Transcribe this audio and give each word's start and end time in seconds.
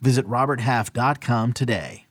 Visit 0.00 0.26
RobertHalf.com 0.26 1.52
today. 1.52 2.06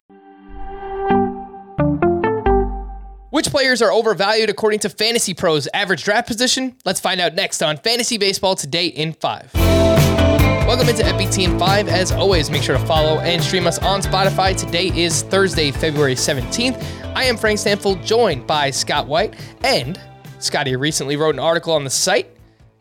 Which 3.29 3.47
players 3.51 3.82
are 3.82 3.91
overvalued 3.91 4.50
according 4.50 4.79
to 4.79 4.89
Fantasy 4.89 5.33
Pros 5.33 5.68
average 5.73 6.04
draft 6.04 6.27
position? 6.27 6.75
Let's 6.86 7.00
find 7.00 7.21
out 7.21 7.36
next 7.36 7.61
on 7.61 7.77
Fantasy 7.77 8.18
Baseball 8.18 8.55
Today 8.55 8.87
in 8.87 9.13
5. 9.13 9.51
Welcome 9.54 10.89
into 10.89 11.04
FBT 11.04 11.43
in 11.43 11.60
5. 11.60 11.87
As 11.87 12.11
always, 12.11 12.50
make 12.50 12.63
sure 12.63 12.77
to 12.77 12.86
follow 12.86 13.19
and 13.19 13.41
stream 13.43 13.68
us 13.68 13.77
on 13.79 14.01
Spotify. 14.01 14.57
Today 14.57 14.88
is 14.88 15.21
Thursday, 15.21 15.71
February 15.71 16.15
17th. 16.15 16.83
I 17.15 17.25
am 17.25 17.38
Frank 17.38 17.60
Stampfl, 17.60 18.04
joined 18.04 18.47
by 18.47 18.71
Scott 18.71 19.07
White, 19.07 19.35
and 19.63 19.99
Scotty 20.39 20.75
recently 20.75 21.15
wrote 21.15 21.35
an 21.35 21.39
article 21.39 21.74
on 21.74 21.83
the 21.83 21.89
site 21.89 22.36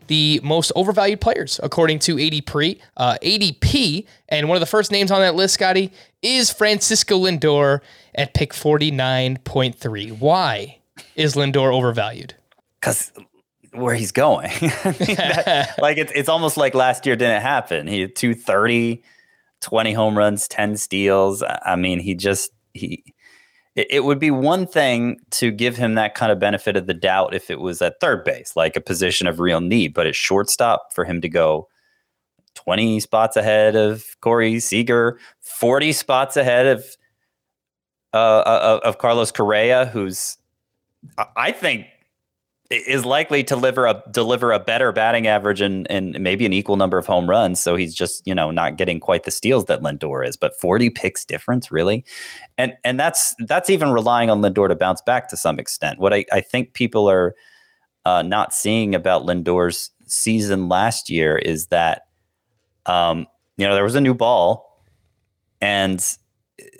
the 0.07 0.39
most 0.43 0.71
overvalued 0.75 1.21
players 1.21 1.59
according 1.63 1.99
to 1.99 2.15
ADP. 2.15 2.79
Uh, 2.95 3.17
ADP, 3.21 4.05
and 4.29 4.47
one 4.47 4.55
of 4.55 4.59
the 4.59 4.65
first 4.65 4.91
names 4.91 5.11
on 5.11 5.21
that 5.21 5.35
list, 5.35 5.55
Scotty, 5.55 5.91
is 6.21 6.51
Francisco 6.51 7.17
Lindor 7.19 7.81
at 8.15 8.33
pick 8.33 8.53
49.3. 8.53 10.19
Why 10.19 10.79
is 11.15 11.35
Lindor 11.35 11.73
overvalued? 11.73 12.35
Because 12.79 13.11
where 13.71 13.95
he's 13.95 14.11
going. 14.11 14.49
that, 14.59 15.75
like 15.81 15.97
it's 15.97 16.11
it's 16.15 16.29
almost 16.29 16.57
like 16.57 16.73
last 16.73 17.05
year 17.05 17.15
didn't 17.15 17.41
happen. 17.41 17.87
He 17.87 18.01
had 18.01 18.15
230, 18.15 19.03
20 19.61 19.93
home 19.93 20.17
runs, 20.17 20.47
10 20.47 20.77
steals. 20.77 21.43
I 21.43 21.75
mean, 21.75 21.99
he 21.99 22.15
just 22.15 22.51
he 22.73 23.03
it, 23.77 24.03
would 24.03 24.17
be 24.17 24.31
one 24.31 24.65
thing 24.65 25.19
to 25.31 25.51
give 25.51 25.77
him 25.77 25.93
that 25.95 26.15
kind 26.15 26.31
of 26.31 26.39
benefit 26.39 26.75
of 26.75 26.87
the 26.87 26.95
doubt 26.95 27.35
if 27.35 27.51
it 27.51 27.59
was 27.59 27.79
at 27.81 27.99
third 27.99 28.23
base, 28.23 28.55
like 28.55 28.75
a 28.75 28.81
position 28.81 29.27
of 29.27 29.39
real 29.39 29.61
need, 29.61 29.93
but 29.93 30.07
at 30.07 30.15
shortstop 30.15 30.93
for 30.93 31.05
him 31.05 31.21
to 31.21 31.29
go 31.29 31.67
20 32.55 32.99
spots 32.99 33.37
ahead 33.37 33.75
of 33.75 34.03
Corey 34.21 34.59
Seager, 34.59 35.19
40 35.41 35.91
spots 35.91 36.35
ahead 36.35 36.65
of 36.65 36.85
uh, 38.13 38.17
uh 38.17 38.79
of 38.83 38.97
Carlos 38.97 39.31
Correa, 39.31 39.85
who's 39.85 40.37
I 41.35 41.51
think 41.51 41.85
is 42.69 43.05
likely 43.05 43.43
to 43.43 43.55
deliver 43.55 43.85
a 43.85 44.03
deliver 44.11 44.51
a 44.51 44.59
better 44.59 44.91
batting 44.91 45.27
average 45.27 45.61
and 45.61 45.89
and 45.89 46.19
maybe 46.19 46.45
an 46.45 46.53
equal 46.53 46.75
number 46.75 46.97
of 46.97 47.05
home 47.05 47.29
runs. 47.29 47.59
So 47.59 47.75
he's 47.75 47.95
just 47.95 48.25
you 48.27 48.35
know 48.35 48.51
not 48.51 48.77
getting 48.77 48.99
quite 48.99 49.23
the 49.23 49.31
steals 49.31 49.65
that 49.65 49.81
Lindor 49.81 50.27
is, 50.27 50.35
but 50.35 50.59
40 50.59 50.89
picks 50.89 51.23
difference 51.23 51.71
really, 51.71 52.03
and 52.57 52.73
and 52.83 52.99
that's 52.99 53.35
that's 53.47 53.69
even 53.69 53.91
relying 53.91 54.29
on 54.29 54.41
Lindor 54.41 54.67
to 54.67 54.75
bounce 54.75 55.01
back 55.01 55.29
to 55.29 55.37
some 55.37 55.59
extent. 55.59 55.99
What 55.99 56.13
I, 56.13 56.25
I 56.31 56.41
think 56.41 56.73
people 56.73 57.09
are 57.09 57.35
uh, 58.05 58.21
not 58.21 58.53
seeing 58.53 58.95
about 58.95 59.25
Lindor's 59.25 59.91
season 60.05 60.67
last 60.67 61.09
year 61.09 61.37
is 61.37 61.67
that 61.67 62.03
um, 62.85 63.27
you 63.57 63.65
know 63.65 63.75
there 63.75 63.83
was 63.83 63.95
a 63.95 64.01
new 64.01 64.13
ball, 64.13 64.83
and 65.61 66.05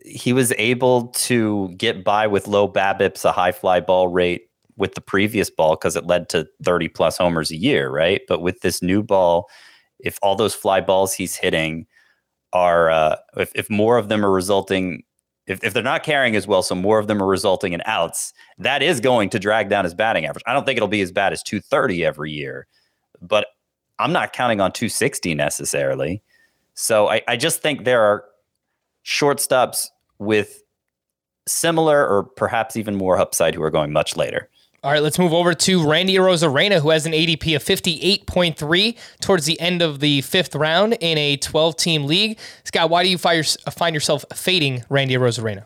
he 0.05 0.33
was 0.33 0.51
able 0.57 1.07
to 1.09 1.69
get 1.77 2.03
by 2.03 2.27
with 2.27 2.47
low 2.47 2.67
BABIPs, 2.67 3.23
a 3.23 3.31
high 3.31 3.51
fly 3.51 3.79
ball 3.79 4.07
rate 4.07 4.47
with 4.77 4.93
the 4.93 5.01
previous 5.01 5.49
ball 5.49 5.75
because 5.75 5.95
it 5.95 6.05
led 6.05 6.29
to 6.29 6.47
30 6.63 6.87
plus 6.89 7.17
homers 7.17 7.51
a 7.51 7.57
year, 7.57 7.89
right? 7.89 8.21
But 8.27 8.41
with 8.41 8.61
this 8.61 8.81
new 8.81 9.03
ball, 9.03 9.49
if 9.99 10.19
all 10.21 10.35
those 10.35 10.53
fly 10.53 10.79
balls 10.81 11.13
he's 11.13 11.35
hitting 11.35 11.87
are, 12.53 12.89
uh, 12.89 13.15
if, 13.35 13.51
if 13.55 13.69
more 13.69 13.97
of 13.97 14.09
them 14.09 14.23
are 14.23 14.31
resulting, 14.31 15.03
if, 15.47 15.63
if 15.63 15.73
they're 15.73 15.83
not 15.83 16.03
carrying 16.03 16.35
as 16.35 16.47
well, 16.47 16.61
so 16.61 16.75
more 16.75 16.99
of 16.99 17.07
them 17.07 17.21
are 17.21 17.27
resulting 17.27 17.73
in 17.73 17.81
outs, 17.85 18.33
that 18.59 18.83
is 18.83 18.99
going 18.99 19.29
to 19.31 19.39
drag 19.39 19.69
down 19.69 19.83
his 19.83 19.95
batting 19.95 20.25
average. 20.25 20.43
I 20.45 20.53
don't 20.53 20.65
think 20.65 20.77
it'll 20.77 20.87
be 20.87 21.01
as 21.01 21.11
bad 21.11 21.33
as 21.33 21.41
230 21.43 22.05
every 22.05 22.31
year, 22.31 22.67
but 23.21 23.47
I'm 23.99 24.13
not 24.13 24.31
counting 24.31 24.61
on 24.61 24.71
260 24.71 25.33
necessarily. 25.33 26.21
So 26.75 27.09
I, 27.09 27.21
I 27.27 27.35
just 27.35 27.61
think 27.63 27.83
there 27.83 28.01
are 28.01 28.25
shortstops 29.03 29.87
with 30.19 30.61
similar 31.47 32.07
or 32.07 32.23
perhaps 32.23 32.75
even 32.75 32.95
more 32.95 33.17
upside 33.17 33.55
who 33.55 33.63
are 33.63 33.71
going 33.71 33.91
much 33.91 34.15
later. 34.15 34.49
All 34.87 34.93
right, 34.93 35.03
let's 35.03 35.19
move 35.19 35.33
over 35.33 35.53
to 35.53 35.85
Randy 35.85 36.15
Arozarena, 36.15 36.79
who 36.79 36.91
has 36.91 37.05
an 37.05 37.11
ADP 37.11 37.57
of 37.57 37.61
58.3 37.61 38.97
towards 39.19 39.45
the 39.45 39.59
end 39.59 39.81
of 39.81 39.99
the 39.99 40.21
fifth 40.21 40.55
round 40.55 40.93
in 41.01 41.17
a 41.17 41.35
12 41.35 41.75
team 41.75 42.05
league. 42.05 42.39
Scott, 42.63 42.89
why 42.89 43.03
do 43.03 43.09
you 43.09 43.17
uh, 43.21 43.43
find 43.69 43.93
yourself 43.93 44.23
fading 44.33 44.85
Randy 44.87 45.15
Arozarena? 45.15 45.65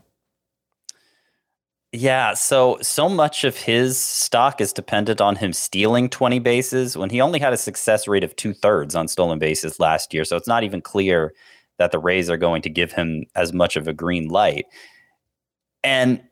Yeah, 1.91 2.33
so 2.33 2.79
so 2.81 3.07
much 3.07 3.43
of 3.43 3.55
his 3.55 3.99
stock 3.99 4.59
is 4.59 4.73
dependent 4.73 5.21
on 5.21 5.35
him 5.35 5.53
stealing 5.53 6.09
20 6.09 6.39
bases 6.39 6.97
when 6.97 7.11
he 7.11 7.21
only 7.21 7.37
had 7.37 7.53
a 7.53 7.57
success 7.57 8.07
rate 8.07 8.23
of 8.23 8.35
two 8.35 8.55
thirds 8.55 8.95
on 8.95 9.07
stolen 9.07 9.37
bases 9.37 9.79
last 9.79 10.15
year. 10.15 10.25
So 10.25 10.35
it's 10.35 10.47
not 10.47 10.63
even 10.63 10.81
clear 10.81 11.31
that 11.77 11.91
the 11.91 11.99
Rays 11.99 12.27
are 12.27 12.37
going 12.37 12.63
to 12.63 12.71
give 12.71 12.93
him 12.93 13.25
as 13.35 13.53
much 13.53 13.75
of 13.75 13.87
a 13.87 13.93
green 13.93 14.29
light. 14.29 14.65
And 15.83 16.23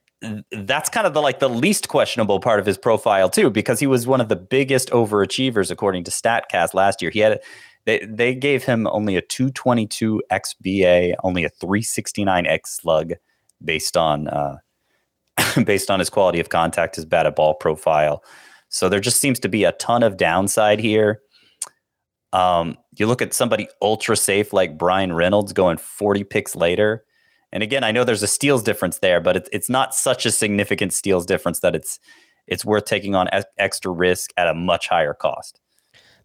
that's 0.52 0.90
kind 0.90 1.08
of 1.08 1.14
the 1.14 1.22
like 1.22 1.40
the 1.40 1.50
least 1.50 1.88
questionable 1.88 2.40
part 2.40 2.60
of 2.60 2.66
his 2.66 2.78
profile 2.78 3.30
too, 3.30 3.50
because 3.50 3.80
he 3.80 3.88
was 3.88 4.06
one 4.06 4.20
of 4.20 4.28
the 4.28 4.36
biggest 4.36 4.90
overachievers 4.90 5.72
according 5.72 6.04
to 6.04 6.12
Statcast 6.12 6.74
last 6.74 7.02
year. 7.02 7.12
He 7.12 7.20
had 7.20 7.40
they 7.86 8.06
they 8.06 8.36
gave 8.36 8.64
him 8.64 8.88
only 8.88 9.16
a 9.16 9.22
222 9.22 10.22
xBA, 10.32 11.16
only 11.24 11.46
a 11.46 11.50
369 11.50 12.46
x 12.46 12.78
slug 12.82 13.14
based 13.64 13.96
on 13.96 14.28
uh, 14.28 14.58
based 15.64 15.90
on 15.90 16.00
his 16.00 16.10
quality 16.10 16.40
of 16.40 16.50
contact, 16.50 16.96
his 16.96 17.06
bat 17.06 17.24
batted 17.24 17.36
ball 17.36 17.54
profile. 17.54 18.24
So 18.68 18.90
there 18.90 19.00
just 19.00 19.20
seems 19.20 19.40
to 19.40 19.50
be 19.50 19.64
a 19.64 19.72
ton 19.74 20.04
of 20.04 20.18
downside 20.18 20.80
here. 20.80 21.22
Um, 22.34 22.78
you 22.98 23.08
look 23.08 23.22
at 23.22 23.34
somebody 23.34 23.68
ultra 23.82 24.16
safe 24.16 24.54
like 24.54 24.78
Bryan 24.78 25.14
Reynolds 25.14 25.54
going 25.54 25.78
40 25.78 26.24
picks 26.26 26.56
later 26.56 27.04
and 27.52 27.64
again, 27.64 27.84
I 27.84 27.92
know 27.92 28.04
there's 28.04 28.24
a 28.24 28.28
steals 28.28 28.64
difference 28.64 29.00
there, 29.00 29.20
but 29.20 29.36
it's 29.36 29.50
it's 29.52 29.70
not 29.70 29.96
such 29.96 30.26
a 30.26 30.32
significant 30.32 30.94
steals 30.94 31.26
difference 31.26 31.60
that 31.60 31.76
it's 31.76 32.00
it's 32.48 32.66
worth 32.66 32.86
taking 32.86 33.16
on 33.16 33.30
extra 33.58 33.92
risk 33.92 34.32
at 34.38 34.48
a 34.48 34.54
much 34.54 34.88
higher 34.88 35.14
cost. 35.14 35.60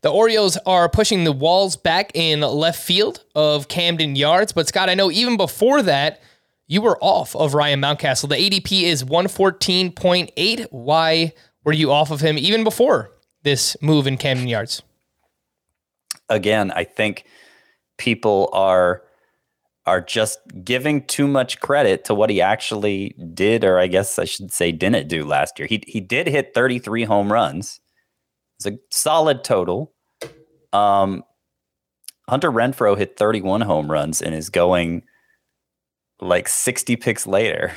The 0.02 0.10
Orioles 0.10 0.58
are 0.66 0.88
pushing 0.88 1.24
the 1.24 1.32
walls 1.32 1.76
back 1.76 2.10
in 2.14 2.40
left 2.40 2.82
field 2.82 3.24
of 3.34 3.68
Camden 3.68 4.16
Yards, 4.16 4.52
but 4.52 4.68
Scott, 4.68 4.90
I 4.90 4.94
know 4.94 5.10
even 5.10 5.38
before 5.38 5.80
that, 5.82 6.20
you 6.66 6.82
were 6.82 6.98
off 7.02 7.34
of 7.34 7.54
Ryan 7.54 7.80
Mountcastle. 7.80 8.28
The 8.28 8.36
ADP 8.36 8.82
is 8.82 9.04
114.8. 9.04 10.66
Why 10.70 11.32
were 11.64 11.72
you 11.72 11.90
off 11.90 12.10
of 12.10 12.20
him 12.20 12.36
even 12.36 12.64
before 12.64 13.12
this 13.44 13.76
move 13.80 14.06
in 14.06 14.18
Camden 14.18 14.48
Yards? 14.48 14.82
Again, 16.28 16.70
I 16.70 16.84
think 16.84 17.24
people 17.96 18.50
are 18.52 19.02
are 19.86 20.00
just 20.00 20.38
giving 20.64 21.04
too 21.06 21.28
much 21.28 21.60
credit 21.60 22.04
to 22.06 22.14
what 22.14 22.30
he 22.30 22.40
actually 22.40 23.14
did, 23.34 23.64
or 23.64 23.78
I 23.78 23.86
guess 23.86 24.18
I 24.18 24.24
should 24.24 24.50
say 24.50 24.72
didn't 24.72 25.08
do 25.08 25.24
last 25.24 25.58
year. 25.58 25.68
He 25.68 25.82
he 25.86 26.00
did 26.00 26.26
hit 26.26 26.54
33 26.54 27.04
home 27.04 27.32
runs. 27.32 27.80
It's 28.58 28.66
a 28.66 28.78
solid 28.90 29.44
total. 29.44 29.92
Um, 30.72 31.22
Hunter 32.28 32.50
Renfroe 32.50 32.96
hit 32.96 33.18
31 33.18 33.60
home 33.60 33.90
runs 33.90 34.22
and 34.22 34.34
is 34.34 34.48
going 34.48 35.02
like 36.20 36.48
60 36.48 36.96
picks 36.96 37.26
later. 37.26 37.72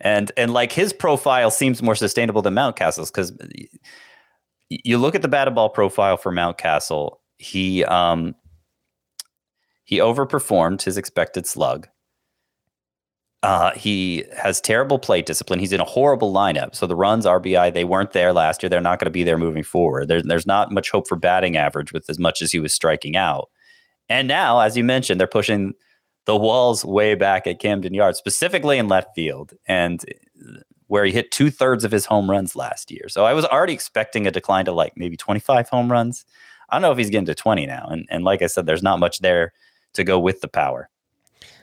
And 0.00 0.32
and 0.36 0.52
like 0.52 0.72
his 0.72 0.92
profile 0.92 1.50
seems 1.50 1.82
more 1.82 1.94
sustainable 1.94 2.42
than 2.42 2.54
Mountcastle's 2.54 3.10
because 3.10 3.32
you 4.70 4.98
look 4.98 5.14
at 5.14 5.22
the 5.22 5.28
batted 5.28 5.54
ball 5.54 5.68
profile 5.68 6.16
for 6.16 6.32
Mountcastle. 6.32 7.16
He 7.38 7.84
um 7.84 8.34
he 9.90 9.98
overperformed 9.98 10.82
his 10.82 10.96
expected 10.96 11.48
slug. 11.48 11.88
Uh, 13.42 13.72
he 13.72 14.24
has 14.36 14.60
terrible 14.60 15.00
plate 15.00 15.26
discipline. 15.26 15.58
He's 15.58 15.72
in 15.72 15.80
a 15.80 15.84
horrible 15.84 16.32
lineup. 16.32 16.76
So 16.76 16.86
the 16.86 16.94
runs, 16.94 17.26
RBI, 17.26 17.74
they 17.74 17.82
weren't 17.82 18.12
there 18.12 18.32
last 18.32 18.62
year. 18.62 18.70
They're 18.70 18.80
not 18.80 19.00
going 19.00 19.06
to 19.06 19.10
be 19.10 19.24
there 19.24 19.36
moving 19.36 19.64
forward. 19.64 20.06
There, 20.06 20.22
there's 20.22 20.46
not 20.46 20.70
much 20.70 20.90
hope 20.90 21.08
for 21.08 21.16
batting 21.16 21.56
average 21.56 21.92
with 21.92 22.08
as 22.08 22.20
much 22.20 22.40
as 22.40 22.52
he 22.52 22.60
was 22.60 22.72
striking 22.72 23.16
out. 23.16 23.50
And 24.08 24.28
now, 24.28 24.60
as 24.60 24.76
you 24.76 24.84
mentioned, 24.84 25.18
they're 25.18 25.26
pushing 25.26 25.72
the 26.24 26.36
walls 26.36 26.84
way 26.84 27.16
back 27.16 27.48
at 27.48 27.58
Camden 27.58 27.92
Yards, 27.92 28.18
specifically 28.18 28.78
in 28.78 28.86
left 28.86 29.12
field, 29.16 29.54
and 29.66 30.04
where 30.86 31.04
he 31.04 31.10
hit 31.10 31.32
two 31.32 31.50
thirds 31.50 31.82
of 31.82 31.90
his 31.90 32.06
home 32.06 32.30
runs 32.30 32.54
last 32.54 32.92
year. 32.92 33.08
So 33.08 33.24
I 33.24 33.34
was 33.34 33.44
already 33.44 33.72
expecting 33.72 34.28
a 34.28 34.30
decline 34.30 34.66
to 34.66 34.72
like 34.72 34.92
maybe 34.94 35.16
25 35.16 35.68
home 35.68 35.90
runs. 35.90 36.24
I 36.68 36.76
don't 36.76 36.82
know 36.82 36.92
if 36.92 36.98
he's 36.98 37.10
getting 37.10 37.26
to 37.26 37.34
20 37.34 37.66
now. 37.66 37.88
And, 37.90 38.06
and 38.08 38.22
like 38.22 38.40
I 38.40 38.46
said, 38.46 38.66
there's 38.66 38.84
not 38.84 39.00
much 39.00 39.18
there 39.18 39.52
to 39.94 40.04
go 40.04 40.18
with 40.18 40.40
the 40.40 40.48
power. 40.48 40.88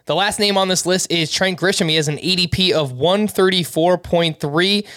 The 0.05 0.15
last 0.15 0.39
name 0.39 0.57
on 0.57 0.69
this 0.69 0.85
list 0.85 1.11
is 1.11 1.29
Trent 1.31 1.59
Grisham. 1.59 1.89
He 1.89 1.95
has 1.95 2.07
an 2.07 2.17
ADP 2.17 2.71
of 2.71 2.93
134.3. 2.93 4.87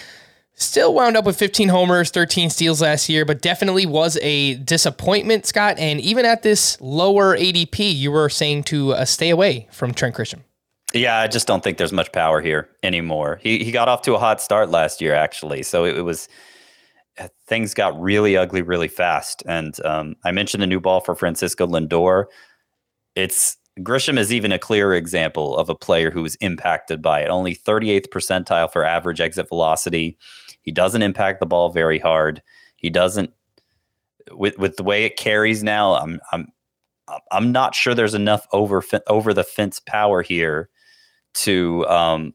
Still 0.53 0.93
wound 0.93 1.17
up 1.17 1.25
with 1.25 1.37
15 1.37 1.69
homers, 1.69 2.11
13 2.11 2.49
steals 2.49 2.81
last 2.81 3.09
year, 3.09 3.25
but 3.25 3.41
definitely 3.41 3.85
was 3.85 4.17
a 4.21 4.55
disappointment, 4.55 5.45
Scott. 5.45 5.77
And 5.79 5.99
even 5.99 6.23
at 6.23 6.43
this 6.43 6.79
lower 6.79 7.35
ADP, 7.35 7.93
you 7.93 8.11
were 8.11 8.29
saying 8.29 8.63
to 8.65 8.93
uh, 8.93 9.03
stay 9.05 9.29
away 9.31 9.67
from 9.71 9.93
Trent 9.93 10.15
Grisham. 10.15 10.43
Yeah, 10.93 11.19
I 11.19 11.27
just 11.27 11.47
don't 11.47 11.63
think 11.63 11.77
there's 11.77 11.93
much 11.93 12.11
power 12.11 12.41
here 12.41 12.69
anymore. 12.83 13.39
He 13.41 13.63
he 13.63 13.71
got 13.71 13.87
off 13.87 14.01
to 14.03 14.13
a 14.13 14.19
hot 14.19 14.41
start 14.41 14.69
last 14.69 15.01
year, 15.01 15.15
actually. 15.15 15.63
So 15.63 15.85
it, 15.85 15.97
it 15.97 16.01
was 16.01 16.27
uh, 17.17 17.29
things 17.47 17.73
got 17.73 17.99
really 17.99 18.35
ugly 18.35 18.61
really 18.61 18.89
fast. 18.89 19.41
And 19.45 19.73
um, 19.85 20.15
I 20.23 20.31
mentioned 20.31 20.61
the 20.61 20.67
new 20.67 20.79
ball 20.79 20.99
for 20.99 21.15
Francisco 21.15 21.65
Lindor. 21.65 22.25
It's 23.15 23.57
Grisham 23.79 24.17
is 24.17 24.33
even 24.33 24.51
a 24.51 24.59
clearer 24.59 24.93
example 24.93 25.57
of 25.57 25.69
a 25.69 25.75
player 25.75 26.11
who 26.11 26.21
was 26.21 26.35
impacted 26.35 27.01
by 27.01 27.21
it. 27.21 27.29
Only 27.29 27.55
38th 27.55 28.09
percentile 28.09 28.71
for 28.71 28.83
average 28.83 29.21
exit 29.21 29.47
velocity. 29.47 30.17
He 30.61 30.71
doesn't 30.71 31.01
impact 31.01 31.39
the 31.39 31.45
ball 31.45 31.69
very 31.71 31.99
hard. 31.99 32.41
He 32.75 32.89
doesn't 32.89 33.31
with 34.31 34.57
with 34.57 34.77
the 34.77 34.83
way 34.83 35.05
it 35.05 35.17
carries 35.17 35.63
now. 35.63 35.95
I'm 35.95 36.19
I'm 36.31 36.47
I'm 37.31 37.51
not 37.51 37.75
sure 37.75 37.93
there's 37.93 38.13
enough 38.13 38.45
over 38.51 38.83
over 39.07 39.33
the 39.33 39.43
fence 39.43 39.79
power 39.79 40.21
here 40.21 40.69
to 41.33 41.85
um 41.87 42.33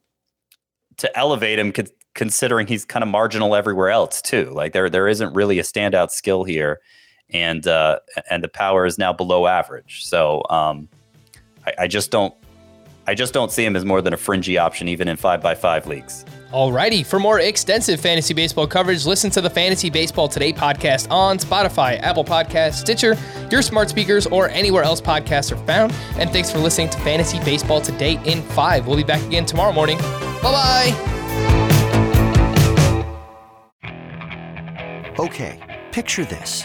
to 0.98 1.18
elevate 1.18 1.58
him 1.58 1.72
considering 2.14 2.66
he's 2.66 2.84
kind 2.84 3.02
of 3.02 3.08
marginal 3.08 3.54
everywhere 3.54 3.90
else 3.90 4.22
too. 4.22 4.50
Like 4.50 4.72
there 4.72 4.90
there 4.90 5.08
isn't 5.08 5.34
really 5.34 5.58
a 5.58 5.62
standout 5.62 6.10
skill 6.10 6.44
here, 6.44 6.80
and 7.30 7.66
uh, 7.66 7.98
and 8.30 8.42
the 8.42 8.48
power 8.48 8.86
is 8.86 8.98
now 8.98 9.12
below 9.12 9.46
average. 9.46 10.04
So 10.06 10.42
um, 10.50 10.88
I, 11.66 11.74
I 11.80 11.86
just 11.86 12.10
don't 12.10 12.34
I 13.06 13.14
just 13.14 13.32
don't 13.32 13.52
see 13.52 13.64
him 13.64 13.76
as 13.76 13.84
more 13.84 14.02
than 14.02 14.12
a 14.12 14.16
fringy 14.16 14.58
option 14.58 14.88
even 14.88 15.06
in 15.08 15.16
five 15.16 15.40
by 15.40 15.54
five 15.54 15.86
leagues. 15.86 16.24
Alrighty, 16.52 17.04
for 17.04 17.18
more 17.18 17.40
extensive 17.40 18.00
fantasy 18.00 18.32
baseball 18.32 18.66
coverage, 18.66 19.04
listen 19.04 19.30
to 19.30 19.40
the 19.40 19.50
Fantasy 19.50 19.90
Baseball 19.90 20.28
Today 20.28 20.52
podcast 20.52 21.10
on 21.10 21.38
Spotify, 21.38 22.00
Apple 22.00 22.24
Podcasts, 22.24 22.74
Stitcher, 22.74 23.16
your 23.50 23.62
smart 23.62 23.90
speakers, 23.90 24.26
or 24.26 24.48
anywhere 24.50 24.84
else 24.84 25.00
podcasts 25.00 25.50
are 25.52 25.56
found. 25.66 25.92
And 26.18 26.30
thanks 26.30 26.50
for 26.50 26.58
listening 26.58 26.88
to 26.90 26.98
Fantasy 27.00 27.40
Baseball 27.40 27.80
Today 27.80 28.20
in 28.24 28.42
5. 28.42 28.86
We'll 28.86 28.96
be 28.96 29.02
back 29.02 29.24
again 29.26 29.44
tomorrow 29.44 29.72
morning. 29.72 29.98
Bye 30.40 30.42
bye. 30.42 31.12
Okay, 35.18 35.84
picture 35.90 36.24
this. 36.24 36.64